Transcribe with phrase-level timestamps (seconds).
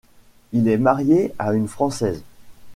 [0.51, 2.23] Il est marié à une Française.